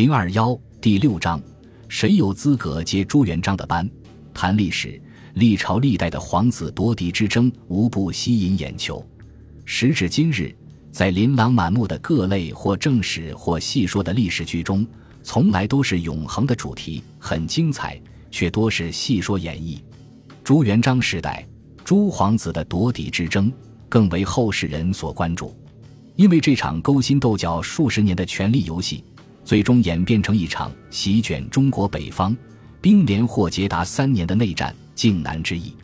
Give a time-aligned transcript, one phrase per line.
[0.00, 1.38] 零二幺第六章，
[1.86, 3.86] 谁有资格接朱元璋的班？
[4.32, 4.98] 谈历史，
[5.34, 9.06] 历朝历代的皇子夺嫡之争无不吸引眼球。
[9.66, 10.56] 时至今日，
[10.90, 14.86] 在琳琅满目的各类或正史或戏说的历史剧中，
[15.22, 19.78] 从来都是永恒的主题，很精彩，却多是戏说演绎。
[20.42, 21.46] 朱元璋时代，
[21.84, 23.52] 诸皇子的夺嫡之争
[23.86, 25.54] 更为后世人所关注，
[26.16, 29.04] 因为这场勾心斗角数十年的权力游戏，
[29.44, 32.36] 最终演变成一场席卷中国北方、
[32.80, 35.74] 兵连祸结达三年的内战——靖难之役。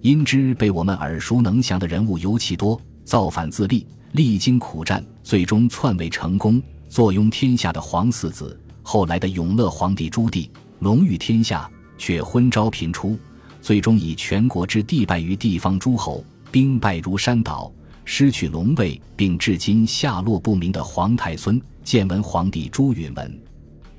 [0.00, 10.48] 因之被我们耳熟能详的人物尤其多，造反自立，历经苦战，最终篡位成功，坐拥天下的皇四子，后来的永乐皇帝朱棣，
[10.80, 13.18] 龙驭天下，却昏招频出。
[13.62, 17.72] 最终以全国之地败于地方诸侯，兵败如山倒，
[18.04, 23.30] 失去龙位，并至今下落不明的皇太孙建文皇帝朱允炆。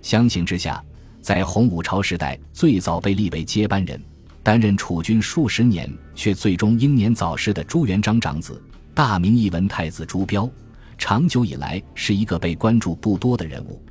[0.01, 0.83] 相形之下，
[1.21, 4.01] 在洪武朝时代最早被立为接班人，
[4.43, 8.61] 担任储君数十年却最终英年早逝的朱元璋长子
[8.93, 10.49] 大明一文太子朱标，
[10.97, 13.81] 长久以来是一个被关注不多的人物。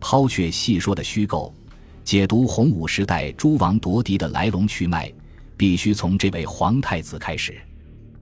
[0.00, 1.54] 抛却戏说的虚构。
[2.02, 5.10] 解读洪武时代诸王夺嫡的来龙去脉，
[5.56, 7.56] 必须从这位皇太子开始。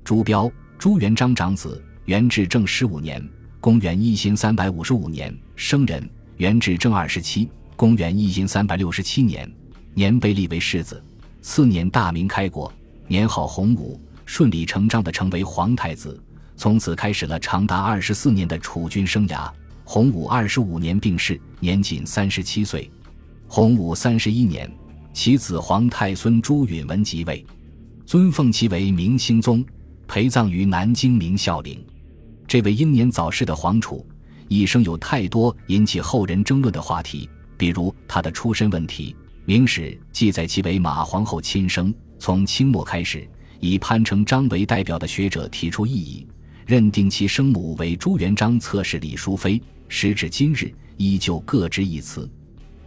[0.05, 0.48] 朱标，
[0.79, 3.20] 朱元璋长子，元至正十五年
[3.62, 9.48] （公元一千三百五十五年）生人，元至正二十七（公元一千三百六十七年）
[9.94, 11.00] 年被立为世子。
[11.42, 12.72] 次年大明开国，
[13.06, 16.20] 年号洪武，顺理成章地成为皇太子，
[16.56, 19.48] 从此开始了长达二十四年的储君生涯。
[19.84, 22.90] 洪武二十五年病逝，年仅三十七岁。
[23.46, 24.68] 洪武三十一年，
[25.12, 27.46] 其子皇太孙朱允文即位，
[28.06, 29.64] 尊奉其为明兴宗，
[30.08, 31.80] 陪葬于南京明孝陵。
[32.53, 34.06] 这位英年早逝的皇储，
[34.47, 39.17] 一生有太多引起后人争论的话题，比如他的出身问题。
[39.47, 41.95] 《明史》记载其为马皇后亲生。
[42.19, 43.27] 从清末开始，
[43.58, 46.27] 以潘承章为代表的学者提出异议，
[46.67, 49.58] 认定其生母为朱元璋侧室李淑妃。
[49.89, 52.30] 时至今日，依旧各执一词。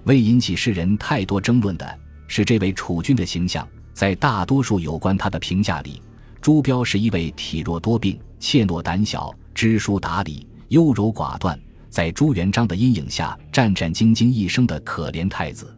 [0.04, 3.68] 未引起世人太多争论的是这位储君的形象。
[3.96, 6.00] 在大多数有关他的评价里，
[6.40, 15.76] 朱标是一位体弱多病、怯懦胆小、知书达理、优柔寡断，在朱元璋的阴影下战战兢兢一生的可怜太子。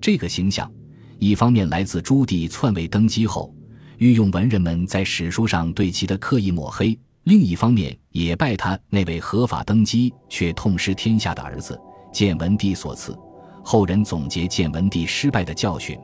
[0.00, 0.72] 这个形象，
[1.18, 3.54] 一方面来自朱棣篡位登基后
[3.98, 11.78] 御用文人们在史书上对其的刻意抹黑；另一方面也拜他那位合法登基却痛失天下的儿子
[12.10, 13.14] 建文帝所赐。
[13.62, 15.94] 后人总结建文帝失败的教训，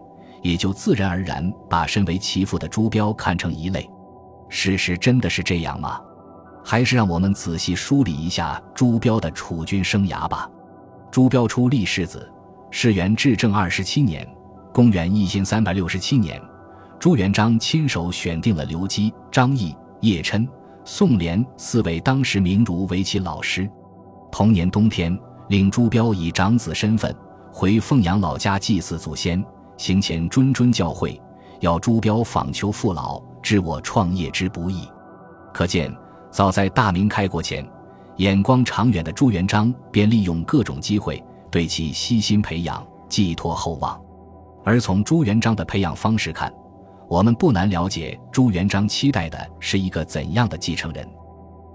[0.43, 3.89] 也就自然而然把身为其父的朱标看成一类。
[4.57, 6.01] 事实真的是这样吗？
[6.65, 10.49] 还是让我们仔细梳理一下朱标的储君生涯吧。
[11.11, 12.31] 朱标出立世子，
[12.71, 14.25] 世元至正二十七年
[14.73, 16.41] （公元一千三百六十七年），
[17.01, 20.49] 朱元璋亲手选定了刘基、张毅、叶琛、
[20.85, 23.69] 宋濂四位当时名儒为其老师。
[24.31, 27.13] 同年冬天，令朱标以长子身份。
[27.53, 29.45] 回凤阳老家祭祀祖先，
[29.77, 31.21] 行前谆谆教诲，
[31.59, 34.88] 要朱标访求父老，知我创业之不易。
[35.53, 35.94] 可见，
[36.31, 37.65] 早在大明开国前，
[38.16, 44.00] 眼光长远的朱元璋便利用各种机会对其悉心培养，寄托厚望。
[44.65, 46.50] 而从朱元璋的培养方式看，
[47.06, 51.06] 我们不难了解朱元璋期待的是一个怎样的继承人。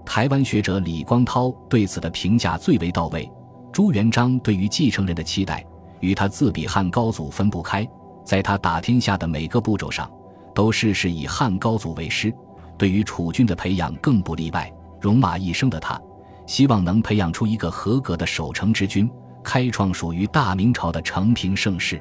[0.04, 3.30] 台湾学者李光涛对此的评价最为到位。
[3.72, 5.64] 朱元璋对于继承人的期待。
[6.00, 7.86] 与他自比汉高祖分不开，
[8.24, 10.10] 在他打天下的每个步骤上，
[10.54, 12.32] 都事事以汉高祖为师。
[12.78, 14.72] 对于储君的培养更不例外。
[15.00, 15.98] 戎马一生的他，
[16.46, 19.10] 希望能培养出一个合格的守成之君，
[19.42, 21.98] 开创属于大明朝的承平盛世。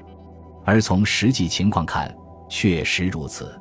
[0.66, 2.14] 而从实际情况看，
[2.50, 3.58] 确实如此。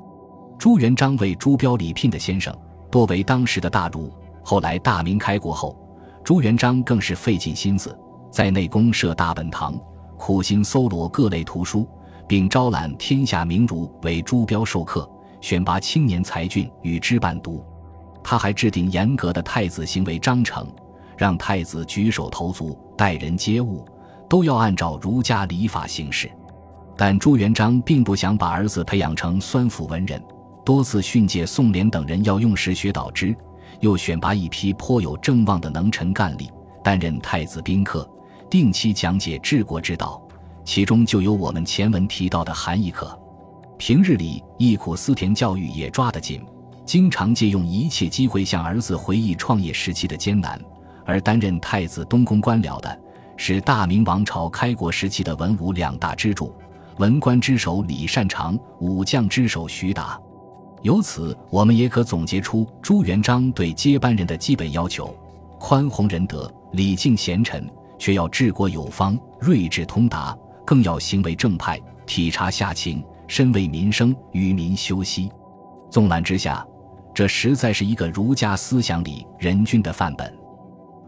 [0.59, 2.53] 朱元璋为朱标礼聘的先生，
[2.91, 4.13] 多为当时的大儒。
[4.43, 5.79] 后来大明开国后，
[6.25, 7.97] 朱元璋更是费尽心思，
[8.33, 9.79] 在内宫设大本堂。
[10.17, 11.89] 苦心搜罗各类图书，
[12.29, 15.09] 并招揽天下名儒为朱标授课，
[15.41, 17.65] 选拔青年才俊与之伴读。
[18.23, 20.71] 他还制定严格的太子行为章程，
[21.17, 23.87] 让太子举手投足、待人接物
[24.29, 26.31] 都要按照儒家礼法行事。
[26.95, 30.23] 但朱元璋并不想把儿子培养成酸腐文人，
[30.65, 33.35] 多次训诫宋濂等人要用实学导之，
[33.81, 36.51] 又选拔一批颇有正望的能臣干吏
[36.85, 38.07] 担任太子宾客。
[38.51, 40.21] 定期讲解治国之道，
[40.69, 43.19] 其中就有我们前文提到的韩义可。
[43.79, 46.45] 平日里忆苦思甜教育也抓得紧，
[46.85, 50.61] 经常借用一切机会向儿子回忆创业时期的艰难。
[51.07, 53.01] 而担任太子东宫官僚的，
[53.35, 56.55] 是大明王朝开国时期的文武两大支柱。
[56.99, 60.21] 文官之首李善长，武将之首徐达。
[60.83, 65.17] 由此，我们也可总结出朱元璋对接班人的基本要求：
[65.59, 67.67] 宽宏仁德、礼敬贤臣，
[67.99, 70.37] 却要治国有方、睿智通达，
[70.69, 75.31] 更要行为正派、体察下情、身为民生、与民休息。
[75.91, 76.63] 纵览之下，
[77.15, 80.31] 这实在是一个儒家思想里人君的范本。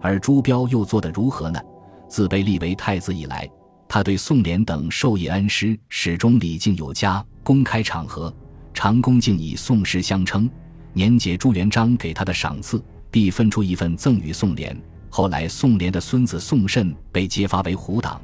[0.01, 1.61] 而朱标又做得如何呢？
[2.09, 3.47] 自被立为太子以来，
[3.87, 8.35] 他对宋濂等授业恩师始终礼敬有加，公开场合。
[8.73, 10.49] 常恭敬以宋师相称，
[10.95, 14.75] 年节朱元璋给他的赏赐，必分出一份赠与宋濂。
[15.11, 18.19] 后来宋濂的孙子宋慎被揭发为虎党，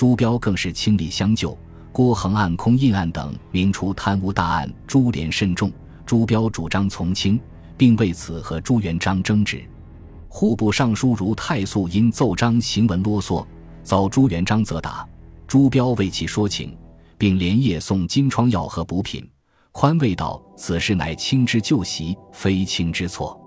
[0.00, 1.54] 朱标更是倾力相救。
[1.92, 5.70] 郭恒案、空印案等明出贪污大案，株连甚重。
[6.06, 7.38] 朱标主张从轻，
[7.76, 9.62] 并为此和朱元璋争执。
[10.26, 13.44] 户部尚书如太素因奏章行文啰嗦，
[13.82, 15.06] 遭朱元璋责打。
[15.46, 16.74] 朱标为其说情，
[17.18, 19.28] 并连夜送金疮药和补品。
[19.70, 23.38] 宽慰道：“此事乃卿之旧习，非卿之错。”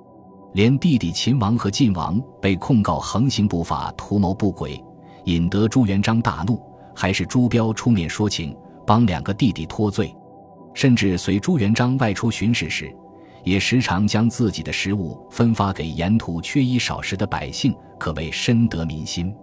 [0.54, 4.80] 连弟弟秦王和晋王被控告横行不法、图谋不轨，
[5.26, 6.62] 引得朱元璋大怒，
[6.96, 8.56] 还是朱标出面说情，
[8.86, 10.14] 帮两个弟弟脱罪。
[10.74, 12.92] 甚至随朱元璋外出巡视时，
[13.44, 19.34] 也时常将自己的食物分发给沿途缺衣少食的百姓，可谓深得民心。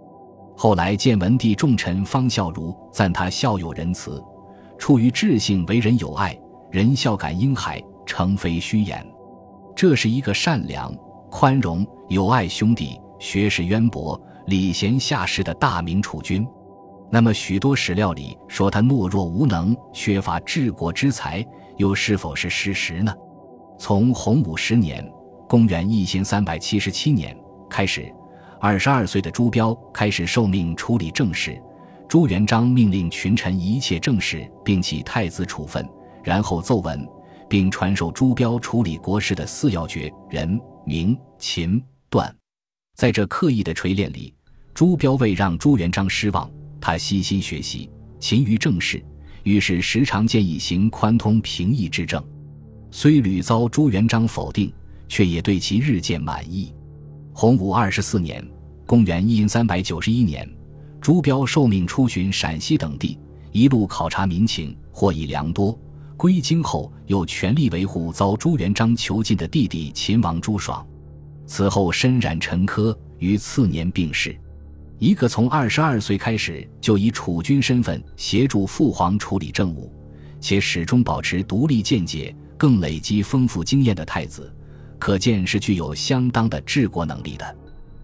[0.57, 4.23] 后来见文帝重臣方孝孺赞他孝有仁慈，
[4.77, 6.37] 出于智性，为人有爱。
[6.69, 9.05] 仁孝感婴海，诚非虚言。
[9.75, 10.93] 这是一个善良、
[11.29, 16.45] 宽容、友爱兄弟、学识渊博、礼贤下士的大明储君。
[17.09, 21.45] 那么，许多史料里说他懦弱无能、缺乏治国之才，
[21.77, 23.15] 又是否是事实呢？
[23.79, 25.09] 从洪武十年
[25.47, 27.33] （公元一千三百七十七年）
[27.71, 28.13] 开始，
[28.59, 31.57] 二十二岁的朱标开始受命处理政事。
[32.09, 35.87] 朱元璋命令群臣一切政事，并起太子处分。
[36.21, 37.07] 然后奏文，
[37.47, 42.35] 并传授朱标处理国事的四要诀：人、名、勤、断。
[42.97, 44.33] 在这刻意的锤炼里，
[44.73, 47.89] 朱标为让朱元璋失望，他悉心学习，
[48.19, 49.03] 勤于政事，
[49.43, 52.23] 于是时常建议行宽通平易之政。
[52.89, 54.71] 虽屡遭朱元璋否定，
[55.07, 56.73] 却也对其日渐满意。
[57.33, 58.45] 洪武二十四年
[58.85, 60.49] （公元一三百九一年），
[60.99, 63.17] 朱标受命出巡陕西等地，
[63.51, 65.77] 一路考察民情，获益良多。
[66.17, 70.85] 归京后，又全力维护遭朱元璋囚禁的弟弟秦王朱爽。
[71.45, 74.37] 此后身染沉疴，于次年病逝。
[75.01, 79.91] 一个从二十二岁开始就以储君身份协助父皇处理政务，
[80.39, 84.53] 且始终保持独立见解、更累积丰富经验的太子，
[84.99, 87.57] 可见是具有相当的治国能力的。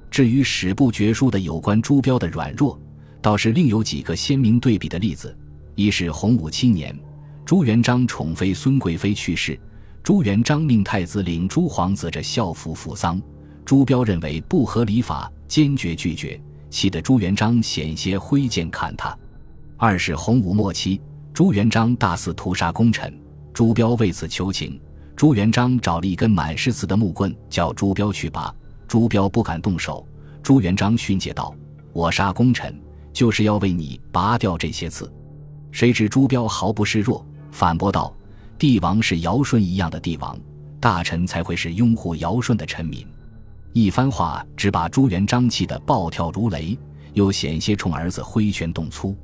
[0.09, 2.81] 至于史不绝书的有关朱标的软弱，
[3.21, 5.37] 倒是另有几个鲜明对比的例子：
[5.75, 6.97] 一是洪武七年。
[7.45, 9.55] 朱元璋宠妃孙贵妃去世，
[10.01, 13.21] 朱元璋命太子领诸皇子着孝服服丧。
[13.63, 19.17] 朱标认为不合礼法，坚决拒绝，气得朱元璋险些挥剑砍他。
[19.77, 20.99] 二是洪武末期，
[21.33, 23.13] 朱元璋大肆屠杀功臣，
[23.53, 24.79] 朱标为此求情，
[25.15, 28.53] 朱元璋找了一根满是刺的木棍，叫朱标去拔，
[28.87, 30.07] 朱标不敢动手。
[30.41, 31.53] 朱元璋训诫道
[31.93, 32.79] ：“我杀功臣，
[33.11, 35.11] 就是要为你拔掉这些刺。”
[35.71, 37.25] 谁知朱标毫不示弱。
[37.51, 38.15] 反驳道
[38.57, 40.39] ：“帝王是尧舜一样的帝王，
[40.79, 43.05] 大臣才会是拥护尧舜的臣民。”
[43.79, 46.75] 一番话只把朱元璋气得暴跳如雷，
[47.13, 49.15] 又险些冲儿子挥拳动粗。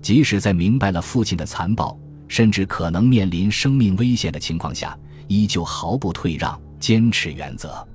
[0.00, 7.86] 即使在明白了父亲的残暴，甚至可能面临生命危险的情况下，依旧毫不退让，坚持原则。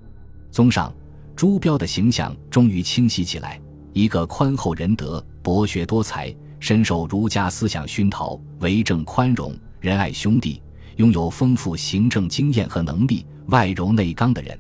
[0.50, 0.96] 综上，
[1.36, 3.60] 朱标的形象终于清晰起来：
[3.92, 9.54] 一个宽厚仁德、博学多才、深受儒家思想熏陶、为政宽容。
[9.82, 10.62] 仁爱兄弟，
[10.96, 14.58] 拥有丰富行政经验和能力，外柔内刚的人，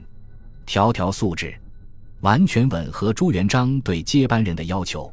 [0.67, 1.57] 条条素质
[2.19, 5.11] 完全吻合朱元璋对接班人的要求。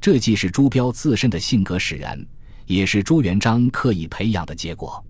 [0.00, 2.18] 这既是朱标自身的性格使然，
[2.64, 5.04] 也是朱元璋刻意培养的结果。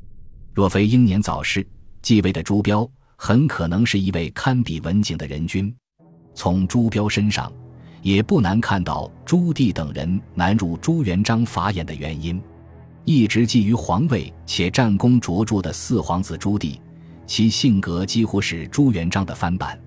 [0.52, 1.64] 若非英年早逝，
[2.02, 5.72] 继位的朱标很可能是一位堪比文景的人君。
[6.34, 7.52] 从朱标身上，
[8.02, 12.42] 也不难看到朱棣等人难入朱元璋法眼的原因。
[13.04, 16.76] 一直觊觎皇位且战功卓著的四皇子朱棣，
[17.26, 19.78] 其性格几乎是朱元璋的翻版。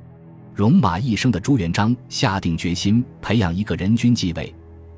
[0.55, 4.53] 戎马一生的朱元璋下定决心培养一个人君继位，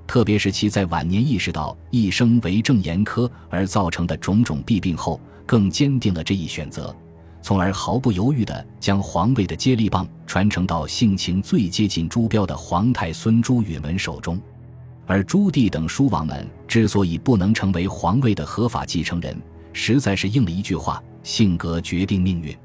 [0.08, 6.96] 特别是其在晚年意识到一生为政严苛而造成的种种弊病后，更坚定了这一选择，
[7.44, 14.42] 从而毫不犹豫地将皇位的接力棒传承到性情最接近朱标的皇太孙朱允文手中。
[15.06, 19.40] 而朱棣等叔王们之所以不能成为皇位的合法继承人，
[19.74, 22.56] 实在是应了一句话：性格决定命运。